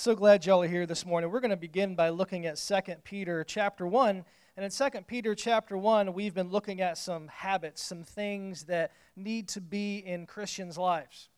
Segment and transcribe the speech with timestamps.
[0.00, 1.30] So glad y'all are here this morning.
[1.30, 4.24] We're going to begin by looking at 2 Peter chapter 1.
[4.56, 8.92] And in 2 Peter chapter 1, we've been looking at some habits, some things that
[9.14, 11.28] need to be in Christians' lives.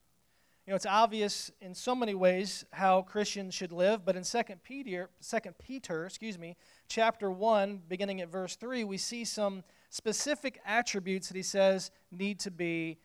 [0.65, 4.43] You know, it's obvious in so many ways how Christians should live, but in 2
[4.63, 6.55] Peter, 2 Peter, excuse me,
[6.87, 12.39] chapter 1, beginning at verse 3, we see some specific attributes that he says need
[12.39, 12.99] to be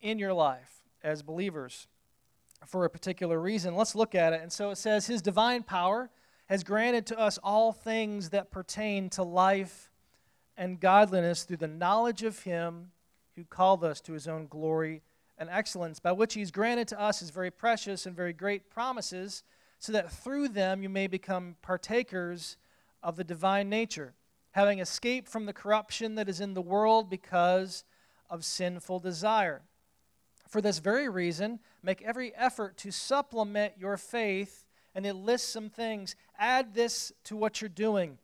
[0.00, 1.88] in your life as believers
[2.66, 3.74] for a particular reason.
[3.74, 4.42] Let's look at it.
[4.42, 6.10] And so it says, His divine power
[6.46, 9.90] has granted to us all things that pertain to life
[10.56, 12.90] and godliness through the knowledge of Him
[13.36, 15.02] who called us to His own glory
[15.38, 19.42] and excellence, by which He's granted to us His very precious and very great promises,
[19.78, 22.58] so that through them you may become partakers
[23.02, 24.14] of the divine nature,
[24.50, 27.84] having escaped from the corruption that is in the world because
[28.28, 29.62] of sinful desire.
[30.50, 35.70] For this very reason, make every effort to supplement your faith, and it lists some
[35.70, 36.16] things.
[36.38, 38.18] Add this to what you're doing.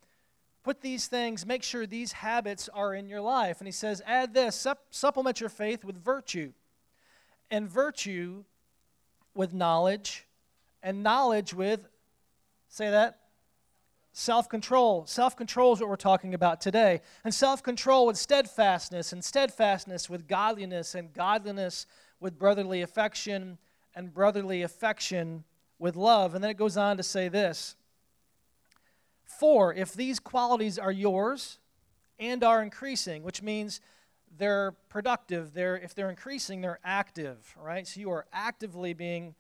[0.65, 3.61] Put these things, make sure these habits are in your life.
[3.61, 6.53] And he says, add this, sup- supplement your faith with virtue,
[7.53, 8.43] and virtue
[9.33, 10.27] with knowledge,
[10.83, 11.87] and knowledge with,
[12.69, 13.21] say that,
[14.13, 15.07] self control.
[15.07, 17.03] Self control is what we're talking about today.
[17.23, 21.87] And self control with steadfastness, and steadfastness with godliness, and godliness
[22.21, 23.59] with brotherly affection,
[23.95, 25.45] and brotherly affection
[25.79, 26.35] with love.
[26.35, 27.77] And then it goes on to say this
[29.25, 31.59] For if these qualities are yours
[32.19, 33.81] and are increasing, which means
[34.39, 37.87] they're productive, they're, if they're increasing, they're active, right?
[37.87, 39.35] So you are actively being.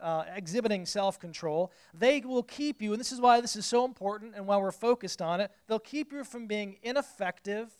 [0.00, 3.84] Uh, exhibiting self control, they will keep you, and this is why this is so
[3.84, 7.70] important and why we're focused on it, they'll keep you from being ineffective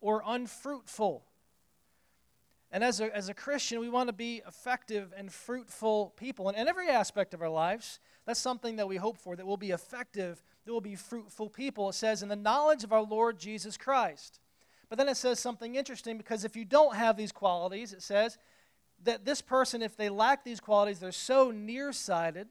[0.00, 1.27] or unfruitful
[2.70, 6.48] and as a, as a Christian, we want to be effective and fruitful people.
[6.48, 9.56] And in every aspect of our lives, that's something that we hope for, that we'll
[9.56, 11.88] be effective, that we'll be fruitful people.
[11.88, 14.40] It says, in the knowledge of our Lord Jesus Christ.
[14.90, 18.36] But then it says something interesting because if you don't have these qualities, it says
[19.04, 22.48] that this person, if they lack these qualities, they're so nearsighted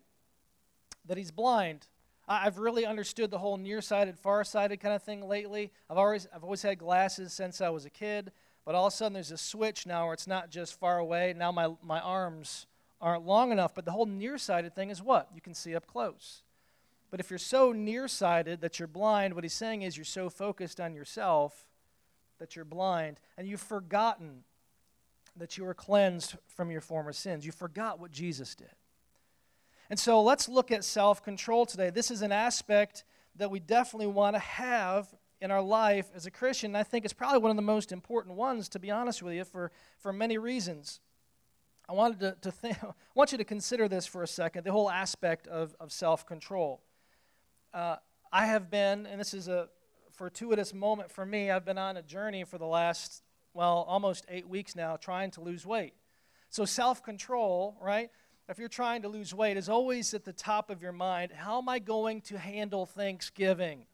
[1.05, 1.87] that he's blind.
[2.27, 5.71] I've really understood the whole nearsighted, farsighted kind of thing lately.
[5.89, 8.31] I've always, I've always had glasses since I was a kid.
[8.67, 11.33] But all of a sudden, there's a switch now where it's not just far away.
[11.33, 12.67] Now my, my arms
[12.99, 13.73] aren't long enough.
[13.73, 15.29] But the whole nearsighted thing is what?
[15.33, 16.43] You can see up close.
[17.09, 20.81] But if you're so nearsighted that you're blind, what he's saying is you're so focused
[20.81, 21.65] on yourself
[22.39, 24.43] that you're blind and you've forgotten
[25.37, 27.45] that you were cleansed from your former sins.
[27.45, 28.75] You forgot what Jesus did.
[29.89, 31.89] And so let's look at self control today.
[31.89, 33.05] This is an aspect
[33.37, 35.07] that we definitely want to have
[35.41, 36.75] in our life as a Christian.
[36.75, 39.43] I think it's probably one of the most important ones, to be honest with you,
[39.43, 40.99] for, for many reasons.
[41.89, 44.71] I wanted to, to think, I want you to consider this for a second the
[44.71, 46.81] whole aspect of, of self control.
[47.73, 47.97] Uh,
[48.31, 49.69] I have been, and this is a
[50.11, 53.23] fortuitous moment for me, I've been on a journey for the last,
[53.53, 55.93] well, almost eight weeks now, trying to lose weight.
[56.49, 58.09] So, self control, right?
[58.49, 61.33] If you're trying to lose weight, is always at the top of your mind.
[61.33, 63.85] How am I going to handle Thanksgiving?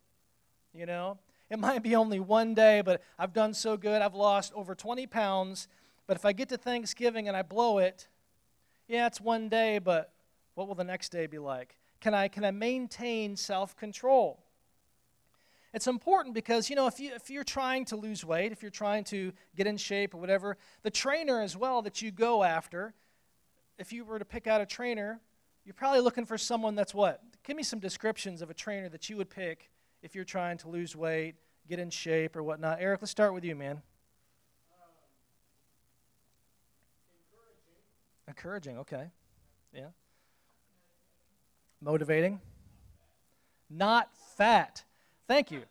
[0.74, 1.18] You know?
[1.50, 4.02] It might be only one day, but I've done so good.
[4.02, 5.68] I've lost over 20 pounds.
[6.08, 8.08] But if I get to Thanksgiving and I blow it,
[8.88, 10.12] yeah, it's one day, but
[10.56, 11.78] what will the next day be like?
[12.02, 14.44] Can I, can I maintain self control?
[15.74, 18.70] It's important because, you know, if, you, if you're trying to lose weight, if you're
[18.70, 22.94] trying to get in shape or whatever, the trainer as well that you go after,
[23.80, 25.20] if you were to pick out a trainer,
[25.66, 27.24] you're probably looking for someone that's what?
[27.44, 29.72] Give me some descriptions of a trainer that you would pick
[30.04, 31.36] if you're trying to lose weight,
[31.68, 32.78] get in shape, or whatnot.
[32.80, 33.82] Eric, let's start with you, man.
[38.28, 38.76] encouraging.
[38.76, 39.10] encouraging, okay.
[39.74, 39.88] Yeah.
[41.82, 42.42] Motivating.
[43.70, 44.84] Not fat.
[45.28, 45.64] Thank you.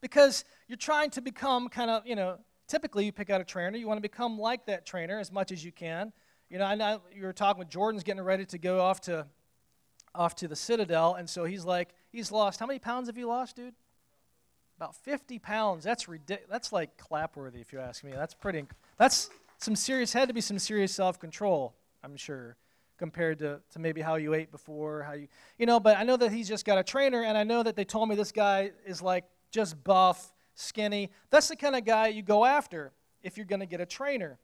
[0.00, 3.78] because you're trying to become kind of, you know, typically you pick out a trainer,
[3.78, 6.12] you want to become like that trainer as much as you can.
[6.50, 9.26] You know, I know you were talking with Jordan's getting ready to go off to
[10.16, 12.58] off to the Citadel, and so he's like, he's lost.
[12.60, 13.74] How many pounds have you lost, dude?
[14.76, 15.84] About 50 pounds.
[15.84, 16.50] That's ridiculous.
[16.50, 18.12] That's like clapworthy, if you ask me.
[18.12, 18.64] That's pretty.
[18.98, 20.12] That's some serious.
[20.12, 22.56] Had to be some serious self-control, I'm sure,
[22.98, 25.28] compared to, to maybe how you ate before, how you,
[25.58, 25.80] you know.
[25.80, 28.08] But I know that he's just got a trainer, and I know that they told
[28.08, 31.10] me this guy is like just buff, skinny.
[31.30, 32.92] That's the kind of guy you go after
[33.22, 34.38] if you're going to get a trainer.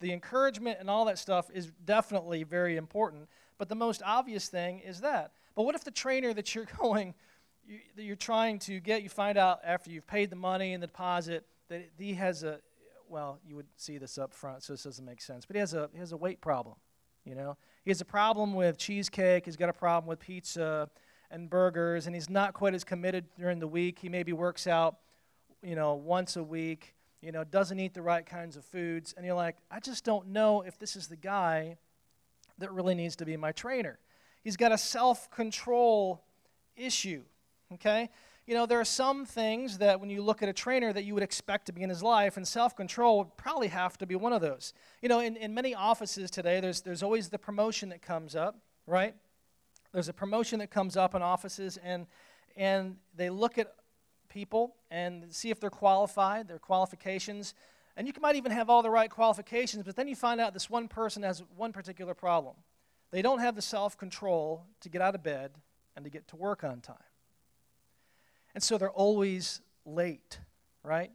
[0.00, 3.28] The encouragement and all that stuff is definitely very important.
[3.58, 5.32] But the most obvious thing is that.
[5.54, 7.14] But what if the trainer that you're going,
[7.64, 10.82] you, that you're trying to get, you find out after you've paid the money and
[10.82, 12.60] the deposit that he has a,
[13.08, 15.44] well, you would see this up front, so this doesn't make sense.
[15.44, 16.76] But he has a he has a weight problem.
[17.24, 20.88] You know, He has a problem with cheesecake, he's got a problem with pizza
[21.30, 24.00] and burgers, and he's not quite as committed during the week.
[24.00, 24.96] He maybe works out,
[25.62, 29.24] you know, once a week, you know, doesn't eat the right kinds of foods, and
[29.24, 31.76] you're like, I just don't know if this is the guy
[32.58, 33.98] that really needs to be my trainer.
[34.42, 36.22] He's got a self control
[36.76, 37.22] issue,
[37.74, 38.10] okay?
[38.46, 41.14] You know, there are some things that when you look at a trainer that you
[41.14, 44.16] would expect to be in his life, and self control would probably have to be
[44.16, 44.74] one of those.
[45.00, 48.58] You know, in, in many offices today, there's, there's always the promotion that comes up,
[48.86, 49.14] right?
[49.92, 52.06] There's a promotion that comes up in offices, and,
[52.56, 53.74] and they look at
[54.28, 57.54] people and see if they're qualified, their qualifications.
[57.96, 60.70] And you might even have all the right qualifications, but then you find out this
[60.70, 62.54] one person has one particular problem.
[63.12, 65.52] They don't have the self control to get out of bed
[65.94, 66.96] and to get to work on time.
[68.54, 70.40] And so they're always late,
[70.82, 71.12] right?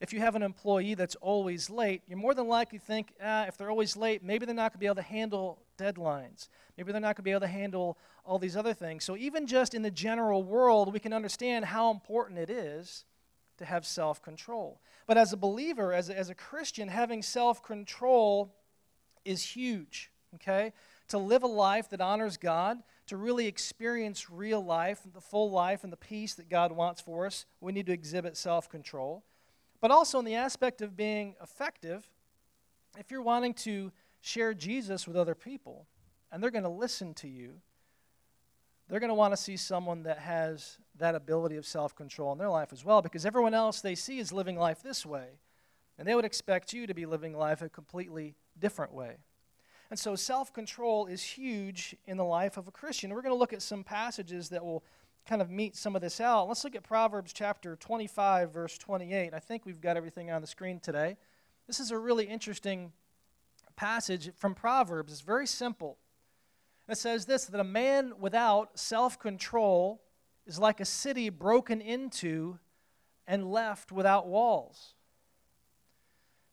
[0.00, 3.44] If you have an employee that's always late, you're more than likely to think, ah,
[3.46, 6.48] if they're always late, maybe they're not going to be able to handle deadlines.
[6.76, 9.04] Maybe they're not going to be able to handle all these other things.
[9.04, 13.04] So, even just in the general world, we can understand how important it is
[13.58, 14.80] to have self control.
[15.06, 18.54] But as a believer, as a, as a Christian, having self control
[19.24, 20.72] is huge, okay?
[21.08, 25.84] To live a life that honors God, to really experience real life, the full life,
[25.84, 29.22] and the peace that God wants for us, we need to exhibit self control.
[29.80, 32.08] But also, in the aspect of being effective,
[32.98, 33.90] if you're wanting to
[34.20, 35.86] share Jesus with other people
[36.30, 37.60] and they're going to listen to you,
[38.88, 42.38] they're going to want to see someone that has that ability of self control in
[42.38, 45.40] their life as well because everyone else they see is living life this way.
[45.98, 49.16] And they would expect you to be living life a completely different way.
[49.92, 53.12] And so self control is huge in the life of a Christian.
[53.12, 54.82] We're going to look at some passages that will
[55.28, 56.48] kind of meet some of this out.
[56.48, 59.34] Let's look at Proverbs chapter 25, verse 28.
[59.34, 61.18] I think we've got everything on the screen today.
[61.66, 62.92] This is a really interesting
[63.76, 65.12] passage from Proverbs.
[65.12, 65.98] It's very simple.
[66.88, 70.00] It says this that a man without self control
[70.46, 72.58] is like a city broken into
[73.26, 74.94] and left without walls.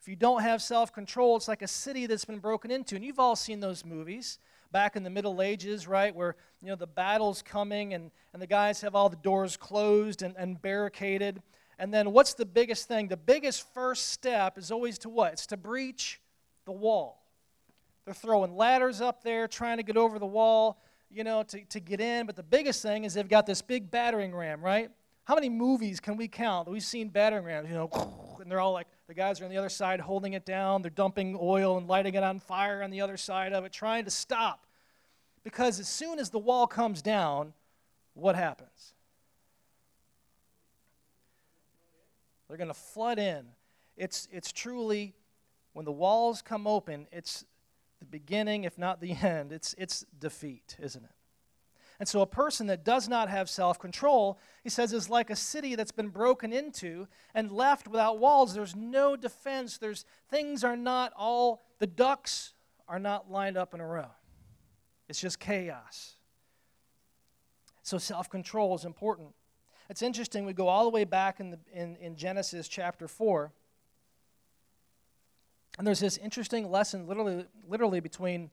[0.10, 2.96] You don't have self control, it's like a city that's been broken into.
[2.96, 4.40] And you've all seen those movies
[4.72, 6.16] back in the Middle Ages, right?
[6.16, 10.24] Where, you know, the battle's coming and, and the guys have all the doors closed
[10.24, 11.44] and, and barricaded.
[11.78, 13.08] And then what's the biggest thing?
[13.08, 15.34] The biggest first step is always to what?
[15.34, 16.20] It's to breach
[16.66, 17.24] the wall.
[18.06, 21.80] They're throwing ladders up there, trying to get over the wall, you know, to, to
[21.80, 22.26] get in.
[22.26, 24.90] But the biggest thing is they've got this big battering ram, right?
[25.26, 28.60] How many movies can we count that we've seen battering rams, you know, and they're
[28.60, 30.82] all like, the guys are on the other side holding it down.
[30.82, 34.06] They're dumping oil and lighting it on fire on the other side of it, trying
[34.06, 34.66] to stop.
[35.44, 37.54] Because as soon as the wall comes down,
[38.14, 38.94] what happens?
[42.48, 43.46] They're going to flood in.
[43.96, 45.14] It's, it's truly,
[45.74, 47.46] when the walls come open, it's
[48.00, 49.52] the beginning, if not the end.
[49.52, 51.12] It's, it's defeat, isn't it?
[52.00, 55.36] And so, a person that does not have self control, he says, is like a
[55.36, 58.54] city that's been broken into and left without walls.
[58.54, 59.78] There's no defense.
[59.78, 62.54] There's things are not all, the ducks
[62.88, 64.12] are not lined up in a row.
[65.10, 66.16] It's just chaos.
[67.84, 69.34] So, self control is important.
[69.90, 73.52] It's interesting, we go all the way back in, the, in, in Genesis chapter 4.
[75.78, 78.52] And there's this interesting lesson, literally, literally between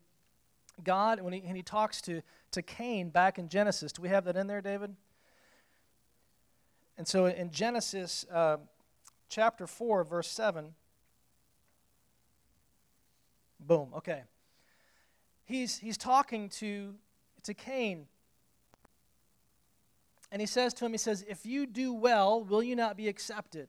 [0.84, 3.92] God when he, and he talks to to Cain back in Genesis.
[3.92, 4.96] Do we have that in there, David?
[6.96, 8.56] And so in Genesis uh,
[9.28, 10.74] chapter 4, verse 7,
[13.60, 14.22] boom, okay.
[15.44, 16.94] He's, he's talking to,
[17.42, 18.06] to Cain.
[20.32, 23.06] And he says to him, He says, If you do well, will you not be
[23.06, 23.68] accepted?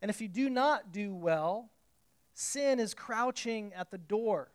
[0.00, 1.70] And if you do not do well,
[2.32, 4.50] sin is crouching at the door.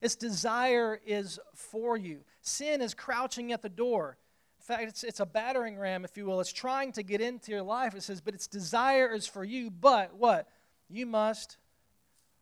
[0.00, 2.20] Its desire is for you.
[2.40, 4.16] Sin is crouching at the door.
[4.58, 6.40] In fact, it's, it's a battering ram, if you will.
[6.40, 7.94] It's trying to get into your life.
[7.94, 9.70] It says, but its desire is for you.
[9.70, 10.48] But what?
[10.88, 11.58] You must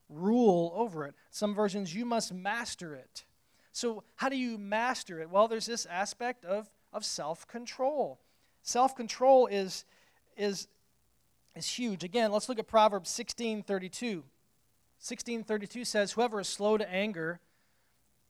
[0.09, 1.15] rule over it.
[1.31, 3.25] Some versions, you must master it.
[3.73, 5.31] So, how do you master it?
[5.31, 8.19] Well, there's this aspect of, of self control.
[8.63, 9.85] Self control is,
[10.37, 10.67] is,
[11.55, 12.03] is huge.
[12.03, 14.25] Again, let's look at Proverbs 16 32.
[15.01, 17.39] 1632 says, Whoever is slow to anger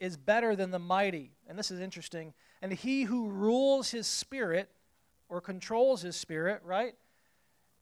[0.00, 1.32] is better than the mighty.
[1.48, 2.34] And this is interesting.
[2.62, 4.70] And he who rules his spirit
[5.28, 6.94] or controls his spirit, right?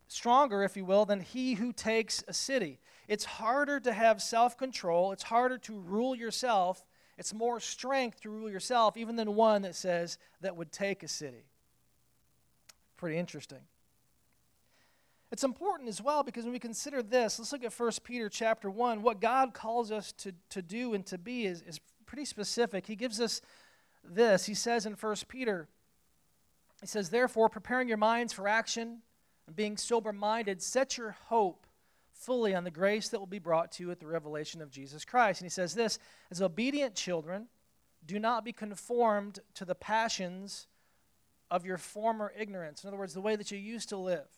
[0.08, 2.78] Stronger, if you will, than he who takes a city.
[3.08, 6.84] It's harder to have self control, it's harder to rule yourself.
[7.18, 11.08] It's more strength to rule yourself, even than one that says that would take a
[11.08, 11.46] city.
[12.98, 13.60] Pretty interesting.
[15.32, 18.70] It's important as well because when we consider this, let's look at 1 Peter chapter
[18.70, 19.02] 1.
[19.02, 22.86] What God calls us to, to do and to be is, is pretty specific.
[22.86, 23.40] He gives us
[24.04, 24.46] this.
[24.46, 25.68] He says in 1 Peter,
[26.80, 28.98] he says, Therefore, preparing your minds for action
[29.46, 31.66] and being sober minded, set your hope
[32.12, 35.04] fully on the grace that will be brought to you at the revelation of Jesus
[35.04, 35.40] Christ.
[35.40, 35.98] And he says this
[36.30, 37.48] As obedient children,
[38.06, 40.66] do not be conformed to the passions
[41.50, 42.84] of your former ignorance.
[42.84, 44.28] In other words, the way that you used to live.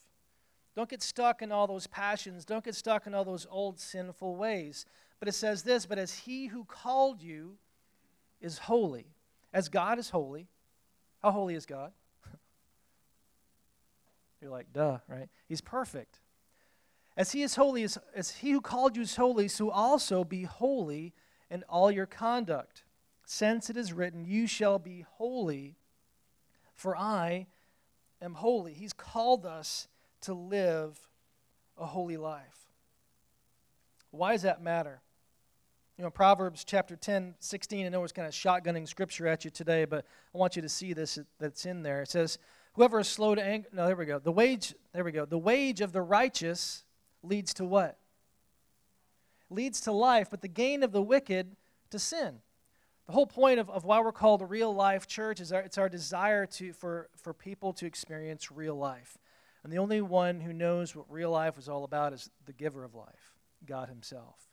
[0.78, 2.44] Don't get stuck in all those passions.
[2.44, 4.87] Don't get stuck in all those old sinful ways.
[5.18, 7.56] But it says this But as he who called you
[8.40, 9.08] is holy,
[9.52, 10.47] as God is holy,
[11.20, 11.90] how holy is God?
[14.40, 15.28] You're like, duh, right?
[15.49, 16.20] He's perfect.
[17.16, 20.44] As he is holy, as, as he who called you is holy, so also be
[20.44, 21.12] holy
[21.50, 22.85] in all your conduct.
[23.26, 25.75] Since it is written, You shall be holy,
[26.73, 27.49] for I
[28.23, 28.75] am holy.
[28.75, 29.88] He's called us
[30.22, 30.98] to live
[31.76, 32.66] a holy life.
[34.10, 35.00] Why does that matter?
[35.96, 39.50] You know, Proverbs chapter 10, 16, I know it's kind of shotgunning scripture at you
[39.50, 42.02] today, but I want you to see this that's in there.
[42.02, 42.38] It says,
[42.75, 44.20] Whoever is slow to anger, no, there we go.
[44.20, 45.25] The wage, there we go.
[45.25, 46.84] The wage of the righteous
[47.25, 47.98] leads to what?
[49.50, 51.56] Leads to life, but the gain of the wicked
[51.90, 52.38] to sin.
[53.06, 55.78] The whole point of, of why we're called a real life church is our, it's
[55.78, 59.18] our desire to, for, for people to experience real life.
[59.68, 62.84] And the only one who knows what real life is all about is the giver
[62.84, 63.34] of life,
[63.66, 64.48] God Himself.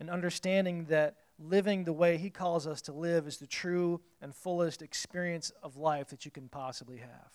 [0.00, 4.34] And understanding that living the way He calls us to live is the true and
[4.34, 7.32] fullest experience of life that you can possibly have.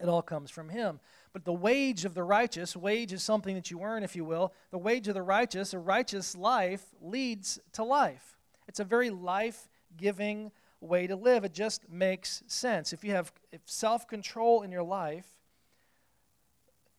[0.00, 1.00] It all comes from Him.
[1.34, 4.54] But the wage of the righteous, wage is something that you earn, if you will.
[4.70, 8.38] The wage of the righteous, a righteous life, leads to life.
[8.66, 11.44] It's a very life giving way to live.
[11.44, 12.94] It just makes sense.
[12.94, 13.30] If you have
[13.66, 15.31] self control in your life,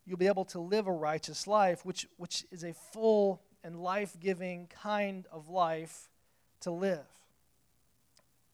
[0.05, 4.17] you'll be able to live a righteous life, which, which is a full and life
[4.19, 6.09] giving kind of life
[6.61, 7.05] to live.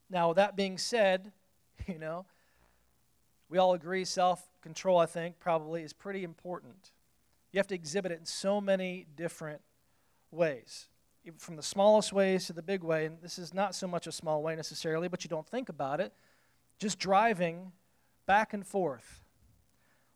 [0.08, 1.32] Now, that being said,
[1.86, 2.26] you know,
[3.48, 6.92] we all agree self control, I think, probably is pretty important.
[7.52, 9.60] You have to exhibit it in so many different
[10.30, 10.86] ways,
[11.36, 13.06] from the smallest ways to the big way.
[13.06, 16.00] And this is not so much a small way necessarily, but you don't think about
[16.00, 16.12] it.
[16.78, 17.72] Just driving
[18.26, 19.20] back and forth.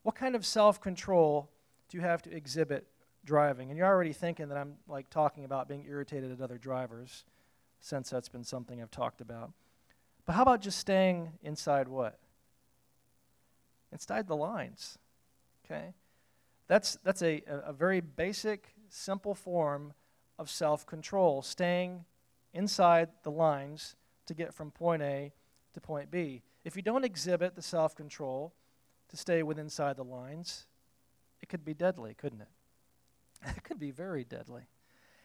[0.04, 1.50] What kind of self control
[1.88, 2.86] do you have to exhibit
[3.24, 3.70] driving?
[3.70, 7.24] And you're already thinking that I'm like talking about being irritated at other drivers,
[7.80, 9.50] since that's been something I've talked about.
[10.24, 12.18] But how about just staying inside what?
[13.94, 14.98] inside the lines.
[15.64, 15.94] Okay?
[16.66, 19.94] That's, that's a, a very basic, simple form
[20.38, 22.04] of self control, staying
[22.52, 23.96] inside the lines
[24.26, 25.32] to get from point A
[25.72, 26.42] to point B.
[26.64, 28.52] If you don't exhibit the self control
[29.14, 30.66] to stay within inside the lines,
[31.40, 32.48] it could be deadly, couldn't it?
[33.56, 34.62] It could be very deadly.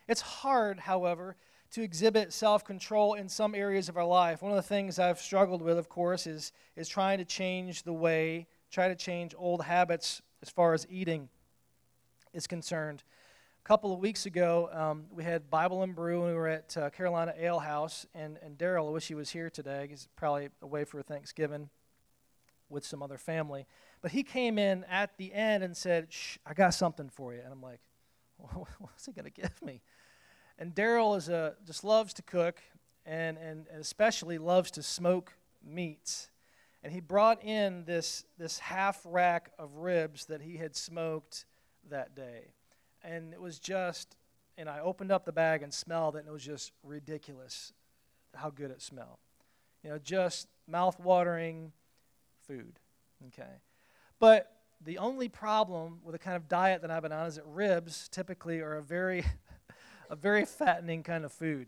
[0.08, 1.38] It's hard, however,
[1.72, 4.42] to exhibit self control in some areas of our life.
[4.42, 7.94] One of the things I've struggled with, of course, is, is trying to change the
[7.94, 11.30] way try to change old habits as far as eating
[12.34, 13.04] is concerned.
[13.64, 16.78] A couple of weeks ago, um, we had Bible and Brew, and we were at
[16.78, 18.06] uh, Carolina Ale House.
[18.14, 19.88] And, and Daryl, I wish he was here today.
[19.90, 21.70] He's probably away for Thanksgiving
[22.70, 23.66] with some other family.
[24.02, 27.42] But he came in at the end and said, Shh, I got something for you.
[27.44, 27.82] And I'm like,
[28.80, 29.82] what's he going to give me?
[30.58, 32.62] And Daryl is a, just loves to cook
[33.06, 35.34] and, and, and especially loves to smoke
[35.66, 36.30] meats.
[36.84, 41.46] And he brought in this, this half rack of ribs that he had smoked
[41.90, 42.54] that day.
[43.04, 44.16] And it was just,
[44.58, 47.74] and I opened up the bag and smelled it, and it was just ridiculous
[48.36, 49.18] how good it smelled.
[49.84, 51.72] You know, just mouth-watering
[52.50, 52.80] food.
[53.28, 53.62] Okay.
[54.20, 54.52] But
[54.82, 58.10] the only problem with the kind of diet that I've been on is that ribs
[58.10, 59.24] typically are a very,
[60.10, 61.68] a very fattening kind of food.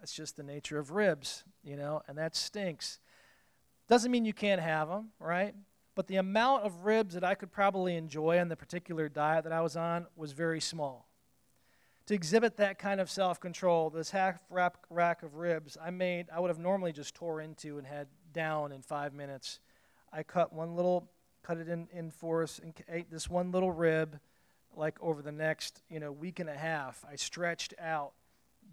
[0.00, 2.98] That's just the nature of ribs, you know, and that stinks.
[3.88, 5.54] Doesn't mean you can't have them, right?
[5.94, 9.52] But the amount of ribs that I could probably enjoy on the particular diet that
[9.52, 11.08] I was on was very small.
[12.06, 16.40] To exhibit that kind of self control, this half rack of ribs, I made, I
[16.40, 19.60] would have normally just tore into and had down in five minutes.
[20.12, 21.08] I cut one little,
[21.42, 24.18] cut it in, in fours and ate this one little rib
[24.76, 27.04] like over the next, you know, week and a half.
[27.10, 28.12] I stretched out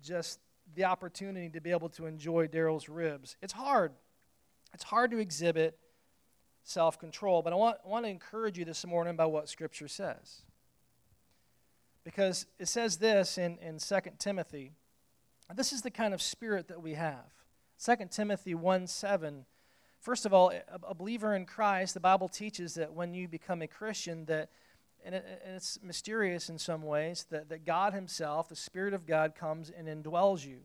[0.04, 0.40] just
[0.76, 3.36] the opportunity to be able to enjoy Daryl's ribs.
[3.42, 3.92] It's hard
[4.74, 5.78] it's hard to exhibit
[6.64, 9.88] self control, but I want, I want to encourage you this morning by what Scripture
[9.88, 10.42] says.
[12.04, 14.74] Because it says this in, in 2 Timothy.
[15.54, 17.26] This is the kind of spirit that we have.
[17.84, 19.46] 2 Timothy 1 7.
[20.00, 20.54] First of all,
[20.84, 24.50] a, believer in Christ, the Bible teaches that when you become a Christian, that
[25.04, 29.06] and, it, and it's mysterious in some ways that, that God Himself, the Spirit of
[29.06, 30.60] God, comes and indwells you.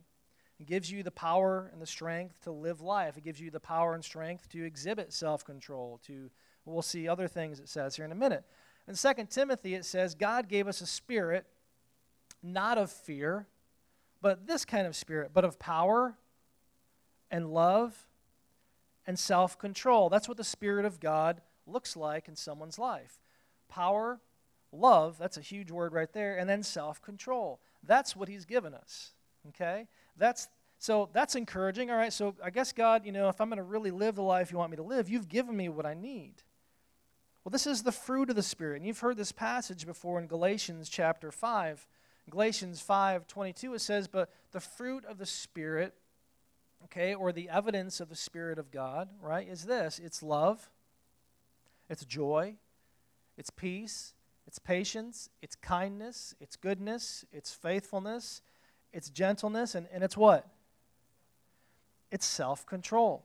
[0.61, 3.17] It gives you the power and the strength to live life.
[3.17, 6.01] It gives you the power and strength to exhibit self control.
[6.07, 6.31] To
[6.65, 8.45] we'll see other things it says here in a minute.
[8.87, 11.47] In 2 Timothy, it says, God gave us a spirit
[12.43, 13.47] not of fear,
[14.21, 16.17] but this kind of spirit, but of power
[17.31, 18.07] and love
[19.07, 20.09] and self control.
[20.09, 23.19] That's what the Spirit of God looks like in someone's life
[23.69, 24.21] power,
[24.73, 27.61] love, that's a huge word right there, and then self control.
[27.83, 29.13] That's what He's given us.
[29.49, 29.89] Okay?
[30.17, 31.91] That's so that's encouraging.
[31.91, 34.23] All right, so I guess God, you know, if I'm going to really live the
[34.23, 36.35] life you want me to live, you've given me what I need.
[37.43, 38.77] Well, this is the fruit of the Spirit.
[38.77, 41.87] And you've heard this passage before in Galatians chapter 5.
[42.31, 45.95] Galatians 5 22, it says, But the fruit of the Spirit,
[46.85, 50.71] okay, or the evidence of the Spirit of God, right, is this it's love,
[51.89, 52.55] it's joy,
[53.37, 54.15] it's peace,
[54.47, 58.43] it's patience, it's kindness, it's goodness, it's faithfulness,
[58.93, 60.49] it's gentleness, and, and it's what?
[62.11, 63.25] It's self control.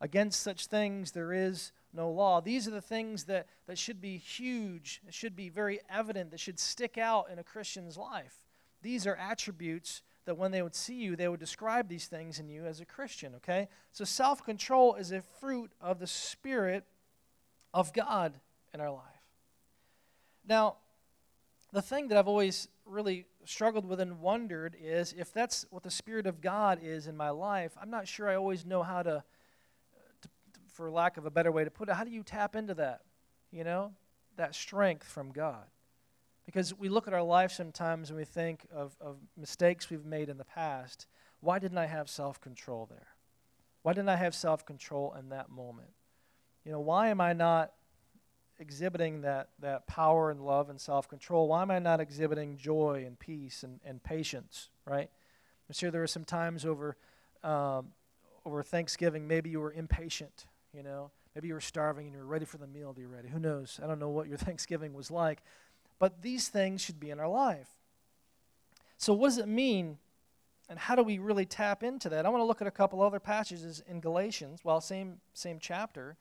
[0.00, 2.40] Against such things there is no law.
[2.40, 6.58] These are the things that, that should be huge, should be very evident, that should
[6.58, 8.34] stick out in a Christian's life.
[8.82, 12.48] These are attributes that when they would see you, they would describe these things in
[12.48, 13.68] you as a Christian, okay?
[13.92, 16.84] So self control is a fruit of the Spirit
[17.74, 18.34] of God
[18.72, 19.02] in our life.
[20.46, 20.76] Now,
[21.72, 25.90] the thing that I've always really struggled with and wondered is if that's what the
[25.90, 29.24] Spirit of God is in my life, I'm not sure I always know how to,
[30.22, 30.28] to,
[30.72, 33.00] for lack of a better way to put it, how do you tap into that?
[33.50, 33.92] You know,
[34.36, 35.64] that strength from God.
[36.46, 40.28] Because we look at our life sometimes and we think of, of mistakes we've made
[40.28, 41.06] in the past.
[41.40, 43.08] Why didn't I have self control there?
[43.82, 45.90] Why didn't I have self control in that moment?
[46.64, 47.72] You know, why am I not
[48.58, 51.48] exhibiting that, that power and love and self control?
[51.48, 55.10] Why am I not exhibiting joy and peace and, and patience, right?
[55.68, 56.96] I'm sure there were some times over,
[57.42, 57.88] um,
[58.44, 61.10] over Thanksgiving, maybe you were impatient, you know?
[61.34, 63.28] Maybe you were starving and you were ready for the meal to be ready.
[63.28, 63.80] Who knows?
[63.82, 65.42] I don't know what your Thanksgiving was like.
[66.02, 67.68] But these things should be in our life.
[68.98, 69.98] So, what does it mean
[70.68, 72.26] and how do we really tap into that?
[72.26, 76.16] I want to look at a couple other passages in Galatians, well, same, same chapter.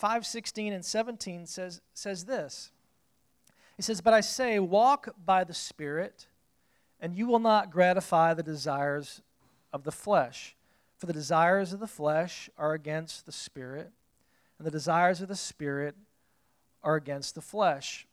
[0.00, 2.70] 5:16 and 17 says, says this.
[3.76, 6.28] He says, But I say, walk by the Spirit,
[7.00, 9.20] and you will not gratify the desires
[9.72, 10.54] of the flesh.
[10.96, 13.90] For the desires of the flesh are against the Spirit,
[14.60, 15.96] and the desires of the Spirit
[16.84, 18.06] are against the flesh.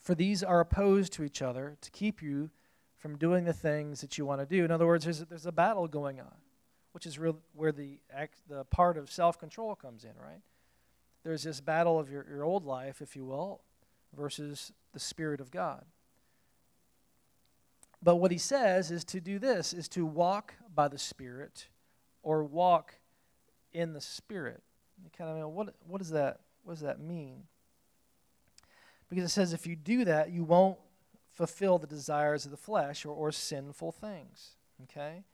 [0.00, 2.50] For these are opposed to each other to keep you
[2.98, 4.64] from doing the things that you want to do.
[4.64, 6.36] In other words, there's, there's a battle going on,
[6.92, 10.40] which is real, where the, act, the part of self control comes in, right?
[11.24, 13.62] there's this battle of your, your old life, if you will,
[14.14, 15.84] versus the Spirit of God.
[18.02, 21.68] But what he says is to do this, is to walk by the Spirit
[22.22, 22.96] or walk
[23.72, 24.62] in the Spirit.
[25.02, 27.44] You kind of know, what, what, does that, what does that mean?
[29.08, 30.78] Because it says if you do that, you won't
[31.32, 34.56] fulfill the desires of the flesh or, or sinful things.
[34.84, 35.24] Okay?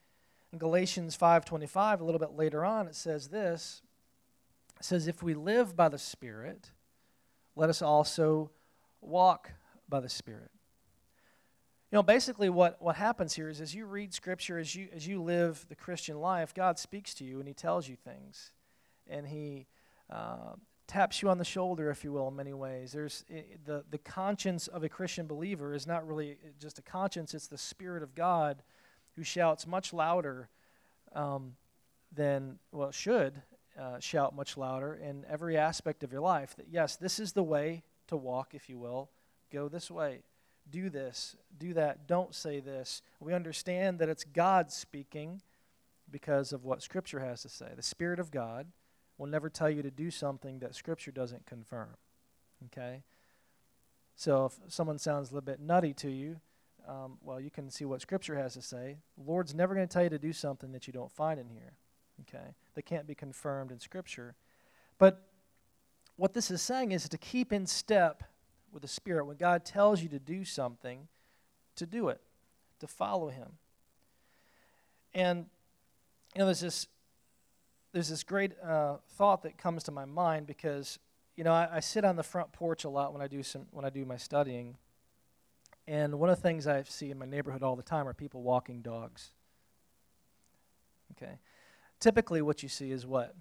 [0.52, 3.82] In Galatians 5.25, a little bit later on, it says this,
[4.78, 6.70] it says, If we live by the Spirit,
[7.54, 8.50] let us also
[9.00, 9.52] walk
[9.88, 10.50] by the Spirit.
[11.92, 15.06] You know, basically what, what happens here is as you read Scripture, as you, as
[15.06, 18.52] you live the Christian life, God speaks to you and He tells you things.
[19.08, 19.66] And He
[20.08, 20.54] uh,
[20.90, 22.90] taps you on the shoulder, if you will, in many ways.
[22.90, 23.24] There's
[23.64, 27.56] the, the conscience of a Christian believer is not really just a conscience, it's the
[27.56, 28.64] Spirit of God
[29.14, 30.48] who shouts much louder
[31.14, 31.52] um,
[32.12, 33.40] than, well, should,
[33.80, 37.42] uh, shout much louder in every aspect of your life that, yes, this is the
[37.44, 39.10] way to walk, if you will.
[39.52, 40.24] Go this way.
[40.68, 41.36] Do this.
[41.56, 42.08] Do that.
[42.08, 43.00] Don't say this.
[43.20, 45.40] We understand that it's God speaking
[46.10, 47.68] because of what Scripture has to say.
[47.76, 48.66] The Spirit of God
[49.20, 51.90] will never tell you to do something that Scripture doesn't confirm.
[52.66, 53.02] Okay?
[54.16, 56.40] So if someone sounds a little bit nutty to you,
[56.88, 58.96] um, well, you can see what Scripture has to say.
[59.16, 61.48] The Lord's never going to tell you to do something that you don't find in
[61.48, 61.74] here
[62.22, 64.34] okay, that can't be confirmed in Scripture.
[64.98, 65.26] But
[66.16, 68.24] what this is saying is to keep in step
[68.72, 69.26] with the Spirit.
[69.26, 71.08] When God tells you to do something,
[71.76, 72.20] to do it,
[72.80, 73.52] to follow Him.
[75.14, 75.46] And,
[76.34, 76.86] you know, there's this,
[77.92, 80.98] there's this great uh, thought that comes to my mind because,
[81.36, 83.66] you know, I, I sit on the front porch a lot when I do some
[83.70, 84.76] when I do my studying.
[85.86, 88.42] And one of the things I see in my neighborhood all the time are people
[88.42, 89.32] walking dogs.
[91.12, 91.38] Okay
[92.00, 93.34] typically what you see is what?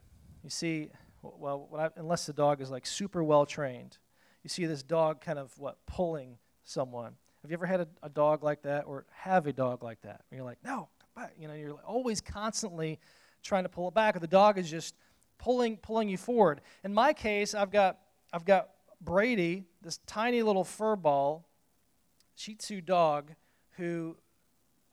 [0.43, 0.89] You see,
[1.21, 3.97] well, I, unless the dog is like super well trained,
[4.43, 7.15] you see this dog kind of what pulling someone.
[7.41, 10.21] Have you ever had a, a dog like that or have a dog like that?
[10.29, 10.89] And you're like, no.
[11.37, 12.97] You know, you're always constantly
[13.43, 14.95] trying to pull it back, or the dog is just
[15.37, 16.61] pulling pulling you forward.
[16.83, 17.97] In my case, I've got
[18.33, 18.69] I've got
[19.01, 21.47] Brady, this tiny little fur ball,
[22.35, 23.31] Shih Tzu dog,
[23.77, 24.17] who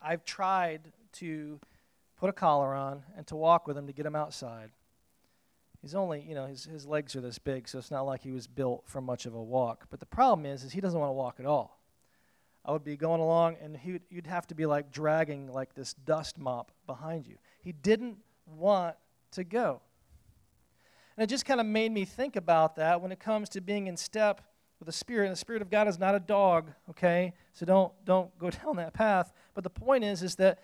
[0.00, 1.58] I've tried to
[2.16, 4.70] put a collar on and to walk with him to get him outside.
[5.82, 8.32] He's only, you know, his, his legs are this big, so it's not like he
[8.32, 9.86] was built for much of a walk.
[9.90, 11.80] But the problem is, is he doesn't want to walk at all.
[12.64, 15.74] I would be going along, and he would, you'd have to be like dragging like
[15.74, 17.36] this dust mop behind you.
[17.60, 18.96] He didn't want
[19.32, 19.80] to go.
[21.16, 23.86] And it just kind of made me think about that when it comes to being
[23.86, 24.42] in step
[24.78, 25.26] with the Spirit.
[25.26, 27.32] And the Spirit of God is not a dog, okay?
[27.54, 29.32] So don't don't go down that path.
[29.54, 30.60] But the point is, is that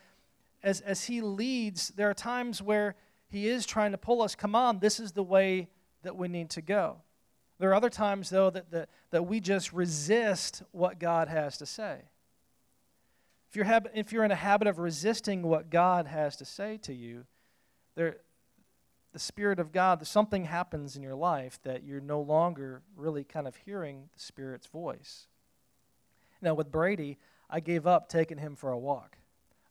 [0.63, 2.97] as as He leads, there are times where
[3.29, 4.35] He is trying to pull us.
[4.35, 5.69] Come on, this is the way
[6.03, 6.99] that we need to go.
[7.59, 11.67] There are other times, though, that, that, that we just resist what God has to
[11.67, 12.01] say.
[13.49, 16.79] If you're, hab- if you're in a habit of resisting what God has to say
[16.79, 17.25] to you,
[17.95, 18.17] there,
[19.13, 23.47] the Spirit of God, something happens in your life that you're no longer really kind
[23.47, 25.27] of hearing the Spirit's voice.
[26.41, 29.19] Now, with Brady, I gave up taking him for a walk.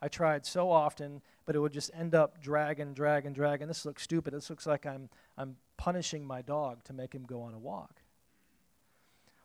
[0.01, 3.67] I tried so often, but it would just end up dragging, dragging, dragging.
[3.67, 4.33] This looks stupid.
[4.33, 8.01] This looks like I'm, I'm punishing my dog to make him go on a walk.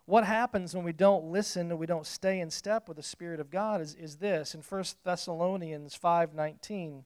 [0.06, 3.40] What happens when we don't listen and we don't stay in step with the Spirit
[3.40, 4.54] of God is, is this.
[4.54, 7.02] In 1 Thessalonians 5.19,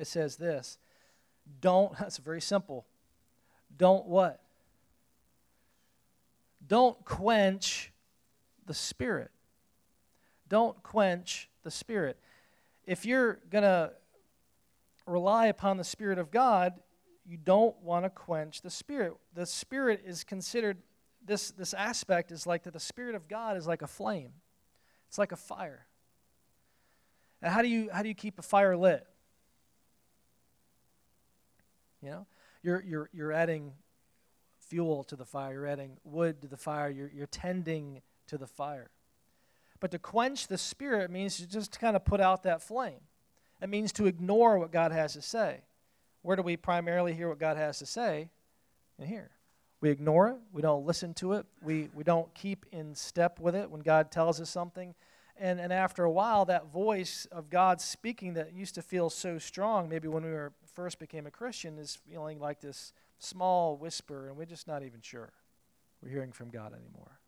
[0.00, 0.78] it says this.
[1.60, 2.86] Don't, that's very simple.
[3.76, 4.40] Don't what?
[6.66, 7.92] Don't quench
[8.66, 9.30] the Spirit.
[10.48, 12.18] Don't quench the Spirit.
[12.84, 13.92] If you're going to
[15.06, 16.74] rely upon the Spirit of God,
[17.26, 19.14] you don't want to quench the Spirit.
[19.34, 20.78] The Spirit is considered,
[21.24, 24.32] this, this aspect is like that the Spirit of God is like a flame,
[25.08, 25.86] it's like a fire.
[27.42, 29.06] And how do you, how do you keep a fire lit?
[32.02, 32.26] You know,
[32.62, 33.72] you're, you're, you're adding
[34.58, 38.46] fuel to the fire, you're adding wood to the fire, you're, you're tending to the
[38.46, 38.90] fire.
[39.80, 43.00] But to quench the spirit means to just kind of put out that flame.
[43.62, 45.62] It means to ignore what God has to say.
[46.22, 48.28] Where do we primarily hear what God has to say?
[48.98, 49.30] In here.
[49.80, 50.36] We ignore it.
[50.52, 51.46] We don't listen to it.
[51.62, 54.94] We, we don't keep in step with it when God tells us something.
[55.38, 59.38] And, and after a while, that voice of God speaking that used to feel so
[59.38, 64.28] strong, maybe when we were first became a Christian, is feeling like this small whisper,
[64.28, 65.32] and we're just not even sure
[66.02, 67.20] we're hearing from God anymore.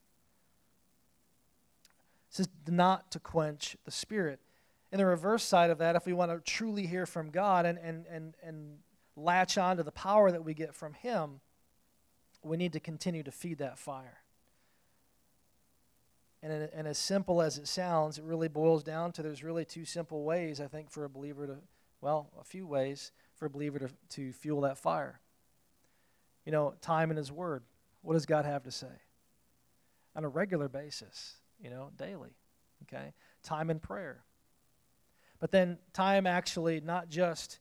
[2.30, 4.40] It says not to quench the spirit.
[4.90, 7.78] And the reverse side of that, if we want to truly hear from God and,
[7.78, 8.78] and, and, and
[9.16, 11.40] latch on to the power that we get from Him,
[12.42, 14.18] we need to continue to feed that fire.
[16.42, 19.84] And, and as simple as it sounds, it really boils down to there's really two
[19.84, 21.58] simple ways, I think, for a believer to,
[22.00, 25.18] well, a few ways for a believer to, to fuel that fire.
[26.46, 27.64] You know, time in His Word.
[28.00, 28.86] What does God have to say?
[30.14, 32.36] On a regular basis you know, daily.
[32.84, 33.12] Okay?
[33.42, 34.22] Time in prayer.
[35.40, 37.58] But then time actually not just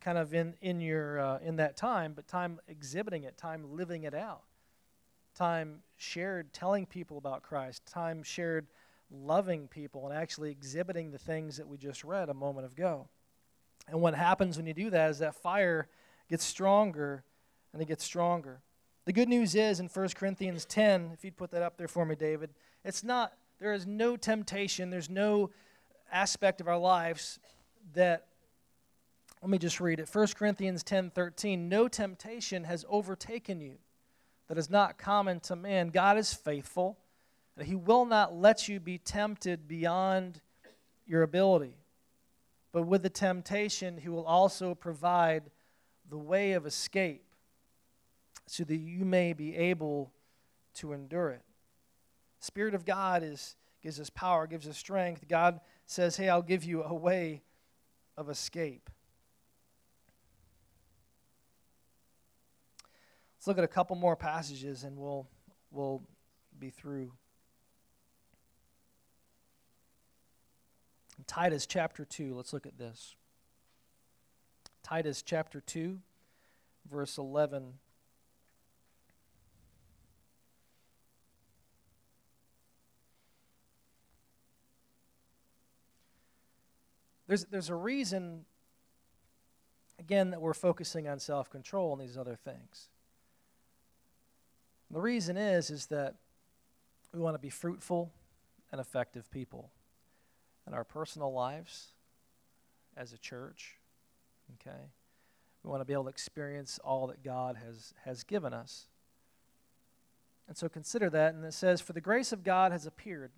[0.00, 4.04] kind of in, in your uh, in that time, but time exhibiting it, time living
[4.04, 4.44] it out.
[5.34, 8.66] Time shared telling people about Christ, time shared
[9.10, 13.08] loving people and actually exhibiting the things that we just read a moment ago.
[13.90, 15.88] And what happens when you do that is that fire
[16.28, 17.24] gets stronger
[17.72, 18.60] and it gets stronger.
[19.04, 22.04] The good news is in 1 Corinthians 10, if you'd put that up there for
[22.04, 22.50] me, David,
[22.84, 25.50] it's not, there is no temptation, there's no
[26.12, 27.38] aspect of our lives
[27.94, 28.26] that,
[29.40, 30.10] let me just read it.
[30.12, 33.78] 1 Corinthians 10 13, no temptation has overtaken you
[34.48, 35.88] that is not common to man.
[35.88, 36.98] God is faithful,
[37.56, 40.40] and He will not let you be tempted beyond
[41.06, 41.74] your ability.
[42.72, 45.44] But with the temptation, He will also provide
[46.08, 47.24] the way of escape
[48.46, 50.12] so that you may be able
[50.74, 51.42] to endure it.
[52.40, 55.26] Spirit of God is, gives us power, gives us strength.
[55.28, 57.42] God says, Hey, I'll give you a way
[58.16, 58.90] of escape.
[63.36, 65.28] Let's look at a couple more passages and we'll,
[65.70, 66.02] we'll
[66.58, 67.12] be through.
[71.28, 73.14] Titus chapter 2, let's look at this.
[74.82, 75.98] Titus chapter 2,
[76.90, 77.74] verse 11
[87.26, 88.46] There's, there's a reason,
[89.98, 92.88] again, that we're focusing on self control and these other things.
[94.90, 96.14] The reason is is that
[97.12, 98.10] we want to be fruitful
[98.72, 99.70] and effective people
[100.68, 101.88] in our personal lives
[102.96, 103.76] as a church.
[104.54, 104.90] Okay?
[105.62, 108.86] We want to be able to experience all that God has, has given us.
[110.46, 111.34] And so consider that.
[111.34, 113.32] And it says, For the grace of God has appeared,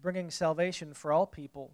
[0.00, 1.72] bringing salvation for all people,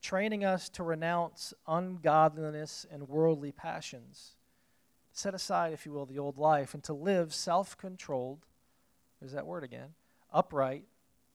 [0.00, 4.36] training us to renounce ungodliness and worldly passions,
[5.12, 8.46] set aside, if you will, the old life, and to live self controlled,
[9.18, 9.90] there's that word again,
[10.32, 10.84] upright,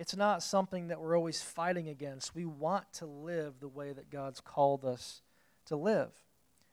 [0.00, 2.34] It's not something that we're always fighting against.
[2.34, 5.20] We want to live the way that God's called us
[5.66, 6.08] to live.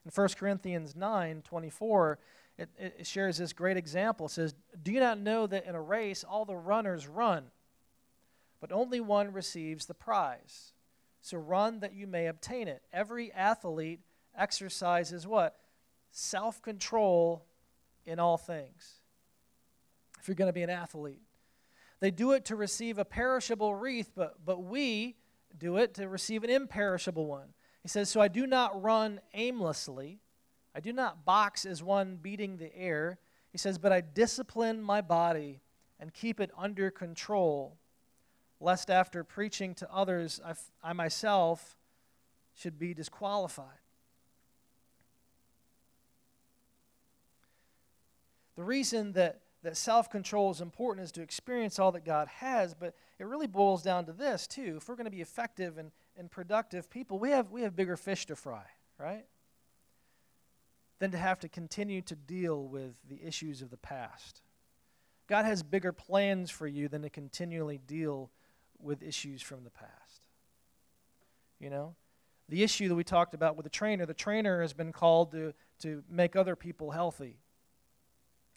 [0.06, 2.18] In 1 Corinthians 9 24,
[2.56, 4.24] it, it shares this great example.
[4.26, 7.50] It says, Do you not know that in a race all the runners run,
[8.62, 10.72] but only one receives the prize?
[11.20, 12.80] So run that you may obtain it.
[12.94, 14.00] Every athlete
[14.34, 15.54] exercises what?
[16.12, 17.44] Self control
[18.06, 19.00] in all things.
[20.18, 21.27] If you're going to be an athlete,
[22.00, 25.16] they do it to receive a perishable wreath, but, but we
[25.56, 27.54] do it to receive an imperishable one.
[27.82, 30.20] He says, So I do not run aimlessly.
[30.74, 33.18] I do not box as one beating the air.
[33.50, 35.60] He says, But I discipline my body
[35.98, 37.78] and keep it under control,
[38.60, 41.76] lest after preaching to others, I, I myself
[42.54, 43.78] should be disqualified.
[48.56, 52.74] The reason that that self control is important is to experience all that God has,
[52.74, 54.74] but it really boils down to this, too.
[54.76, 57.96] If we're going to be effective and, and productive people, we have, we have bigger
[57.96, 58.64] fish to fry,
[58.98, 59.24] right?
[61.00, 64.42] Than to have to continue to deal with the issues of the past.
[65.28, 68.30] God has bigger plans for you than to continually deal
[68.78, 70.28] with issues from the past.
[71.60, 71.94] You know?
[72.48, 75.52] The issue that we talked about with the trainer, the trainer has been called to,
[75.80, 77.36] to make other people healthy.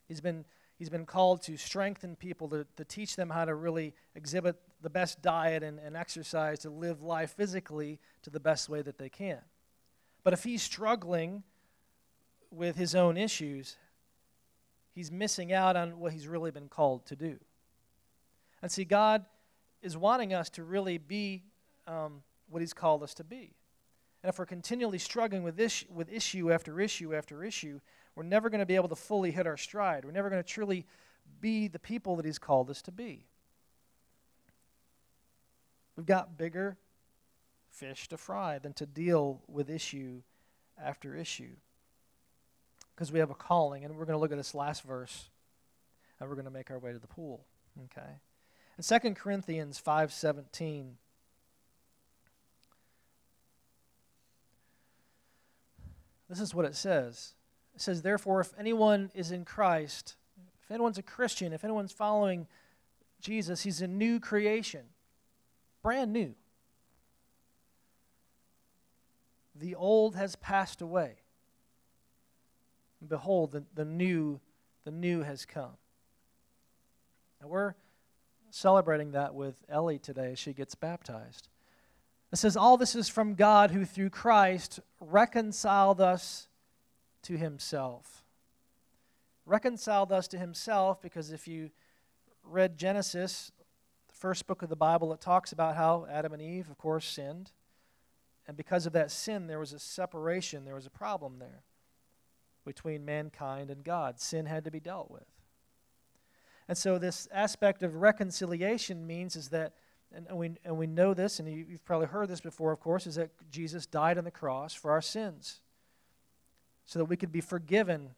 [0.08, 0.46] He's been
[0.82, 4.90] He's been called to strengthen people, to, to teach them how to really exhibit the
[4.90, 9.08] best diet and, and exercise, to live life physically to the best way that they
[9.08, 9.38] can.
[10.24, 11.44] But if he's struggling
[12.50, 13.78] with his own issues,
[14.96, 17.38] he's missing out on what he's really been called to do.
[18.64, 19.24] And see, God
[19.84, 21.44] is wanting us to really be
[21.86, 23.54] um, what he's called us to be.
[24.24, 27.82] And if we're continually struggling with, this, with issue after issue after issue,
[28.16, 30.06] we're never going to be able to fully hit our stride.
[30.06, 30.86] We're never going to truly
[31.40, 33.26] be the people that He's called us to be.
[35.96, 36.78] We've got bigger
[37.70, 40.22] fish to fry than to deal with issue
[40.82, 41.56] after issue.
[42.96, 45.30] Because we have a calling, and we're going to look at this last verse,
[46.20, 47.46] and we're going to make our way to the pool.
[47.86, 48.20] Okay?
[48.78, 50.92] In 2 Corinthians 5.17,
[56.30, 57.34] this is what it says.
[57.76, 60.16] It says, Therefore, if anyone is in Christ,
[60.64, 62.48] if anyone's a Christian, if anyone's following
[63.20, 64.82] Jesus, he's a new creation,
[65.82, 66.34] brand new.
[69.56, 71.16] The old has passed away.
[73.00, 74.40] And behold, the, the new,
[74.86, 75.78] the new has come.
[77.42, 77.74] And we're
[78.50, 81.48] celebrating that with Ellie today as she gets baptized.
[82.32, 86.48] It says, All this is from God who through Christ reconciled us
[87.24, 88.24] to himself.
[89.46, 91.72] Reconciled us to himself because if you
[92.44, 93.52] read Genesis,
[94.08, 97.06] the first book of the Bible, it talks about how Adam and Eve, of course,
[97.06, 97.52] sinned.
[98.48, 101.64] And because of that sin, there was a separation, there was a problem there
[102.66, 104.20] between mankind and God.
[104.20, 105.26] Sin had to be dealt with.
[106.68, 109.74] And so, this aspect of reconciliation means is that,
[110.14, 113.16] and we, and we know this, and you've probably heard this before, of course, is
[113.16, 115.60] that Jesus died on the cross for our sins
[116.92, 118.10] so that we could be forgiven.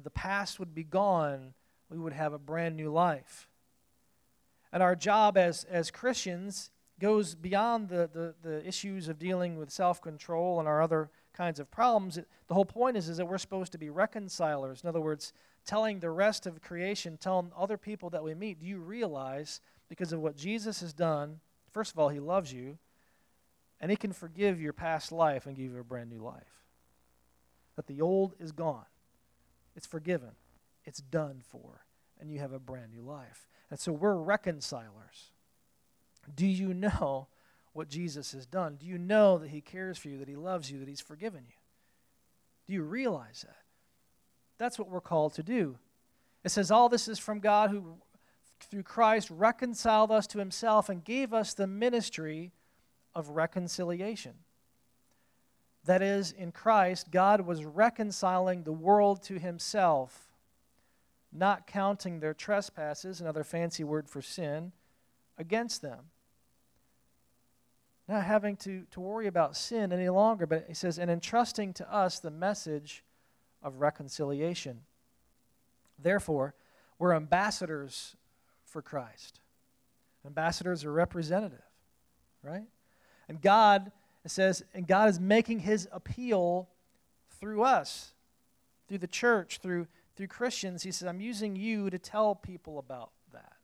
[0.00, 1.52] The past would be gone.
[1.90, 3.48] We would have a brand new life.
[4.72, 9.72] And our job as, as Christians goes beyond the, the, the issues of dealing with
[9.72, 12.20] self control and our other kinds of problems.
[12.46, 14.82] The whole point is, is that we're supposed to be reconcilers.
[14.84, 15.32] In other words,
[15.66, 20.12] telling the rest of creation, telling other people that we meet, do you realize because
[20.12, 21.40] of what Jesus has done,
[21.72, 22.78] first of all, he loves you,
[23.80, 26.61] and he can forgive your past life and give you a brand new life
[27.76, 28.86] that the old is gone,
[29.74, 30.32] it's forgiven,
[30.84, 31.84] it's done for,
[32.20, 33.48] and you have a brand new life.
[33.70, 35.30] And so we're reconcilers.
[36.34, 37.28] Do you know
[37.72, 38.76] what Jesus has done?
[38.76, 41.44] Do you know that He cares for you, that He loves you, that He's forgiven
[41.46, 41.54] you?
[42.66, 43.56] Do you realize that?
[44.58, 45.78] That's what we're called to do.
[46.44, 47.96] It says, All this is from God who,
[48.60, 52.52] through Christ, reconciled us to Himself and gave us the ministry
[53.14, 54.34] of reconciliation.
[55.84, 60.32] That is, in Christ, God was reconciling the world to Himself,
[61.32, 64.72] not counting their trespasses, another fancy word for sin,
[65.38, 66.04] against them.
[68.08, 71.92] Not having to, to worry about sin any longer, but He says, and entrusting to
[71.92, 73.02] us the message
[73.62, 74.80] of reconciliation.
[75.98, 76.54] Therefore,
[76.98, 78.16] we're ambassadors
[78.64, 79.40] for Christ.
[80.24, 81.64] Ambassadors are representative,
[82.42, 82.66] right?
[83.28, 83.90] And God
[84.24, 86.68] it says, and God is making his appeal
[87.40, 88.12] through us,
[88.88, 90.82] through the church, through, through Christians.
[90.82, 93.54] He says, I'm using you to tell people about that.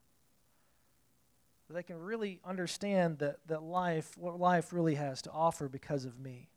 [1.67, 6.05] So they can really understand that, that life, what life really has to offer because
[6.05, 6.49] of me.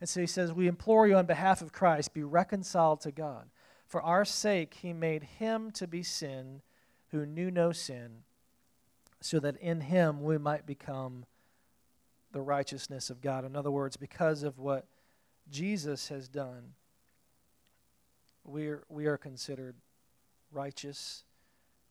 [0.00, 3.48] And so he says, We implore you on behalf of Christ, be reconciled to God.
[3.86, 6.62] For our sake, he made him to be sin
[7.10, 8.24] who knew no sin,
[9.20, 11.24] so that in him we might become
[12.36, 13.46] the righteousness of God.
[13.46, 14.84] In other words, because of what
[15.50, 16.74] Jesus has done,
[18.44, 19.74] we are, we are considered
[20.52, 21.24] righteous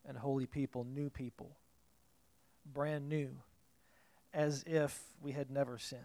[0.06, 1.56] and holy people, new people,
[2.64, 3.30] brand new,
[4.32, 6.02] as if we had never sinned.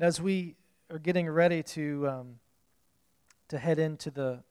[0.00, 0.56] As we
[0.90, 2.38] are getting ready to um,
[3.48, 4.42] to head into the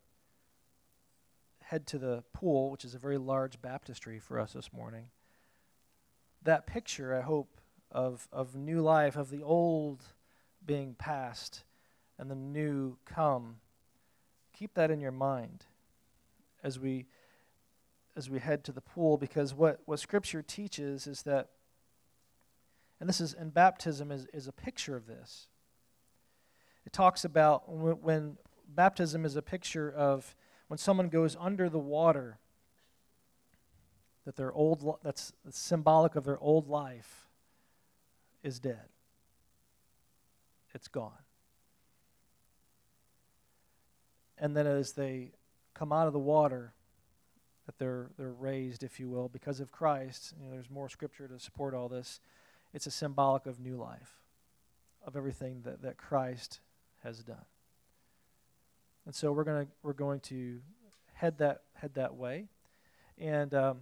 [1.63, 5.05] head to the pool, which is a very large baptistry for us this morning,
[6.43, 7.59] that picture, I hope,
[7.93, 10.03] of, of new life, of the old
[10.65, 11.63] being past
[12.17, 13.57] and the new come.
[14.53, 15.65] Keep that in your mind
[16.63, 17.05] as we
[18.15, 21.49] as we head to the pool because what, what scripture teaches is that
[22.99, 25.47] and this is and baptism is, is a picture of this
[26.85, 30.35] it talks about when, when baptism is a picture of
[30.67, 32.37] when someone goes under the water
[34.25, 37.22] that their old that's symbolic of their old life
[38.43, 38.89] is dead.
[40.73, 41.11] It's gone.
[44.37, 45.31] And then as they
[45.73, 46.73] come out of the water,
[47.65, 50.33] that they're, they're raised, if you will, because of Christ.
[50.37, 52.19] You know, there's more scripture to support all this.
[52.73, 54.19] It's a symbolic of new life,
[55.05, 56.59] of everything that, that Christ
[57.03, 57.45] has done.
[59.05, 60.61] And so we're gonna we're going to
[61.13, 62.47] head that head that way.
[63.17, 63.79] And um,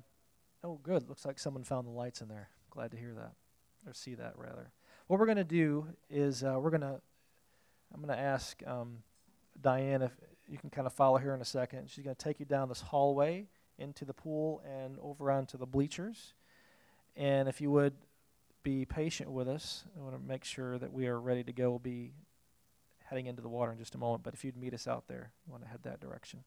[0.63, 1.08] oh, good.
[1.08, 2.50] Looks like someone found the lights in there.
[2.71, 3.34] Glad to hear that
[3.85, 4.71] or see that rather.
[5.07, 7.01] What we're going to do is uh, we're going to,
[7.93, 8.99] I'm going to ask um,
[9.59, 10.11] Diane if
[10.47, 11.89] you can kind of follow her in a second.
[11.89, 15.65] She's going to take you down this hallway into the pool and over onto the
[15.65, 16.33] bleachers.
[17.15, 17.93] And if you would
[18.63, 21.71] be patient with us, I want to make sure that we are ready to go.
[21.71, 22.13] We'll be
[23.05, 25.31] heading into the water in just a moment, but if you'd meet us out there,
[25.45, 26.43] you want to head that direction.